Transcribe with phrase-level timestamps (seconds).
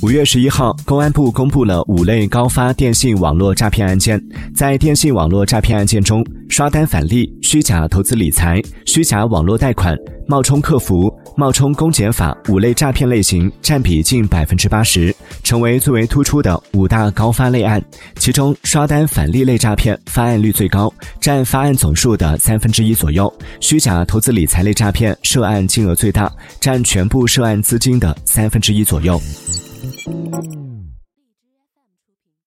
[0.00, 4.22] 五月十一号，公安部公布了五类高发电信网络诈骗案件。
[4.54, 9.98] 在电信网络诈骗案件中，刷单返利、虚假投资理财、虚假网络贷款、
[10.28, 17.82] 冒充客服、冒充公检法五类诈骗类型占比近百分之八十，成为最为突出的五大高发类案。
[18.20, 23.26] 其中，刷单返利类诈骗发案率最高，占发案总数的三分之一左右；
[23.60, 29.20] 虚假投资理财类诈骗涉案金额最大，占全部涉案资金的三分之一左右。
[30.08, 30.67] Música